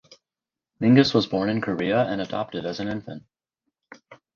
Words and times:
Mingus 0.81 1.13
was 1.13 1.27
born 1.27 1.47
in 1.51 1.61
Korea 1.61 2.01
and 2.01 2.19
adopted 2.21 2.65
as 2.65 2.79
an 2.79 2.87
infant. 2.87 3.21